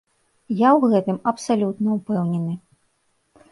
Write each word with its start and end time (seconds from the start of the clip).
Я 0.61 0.69
ў 0.73 0.83
гэтым 0.93 1.19
абсалютна 1.33 1.89
ўпэўнены. 2.01 2.53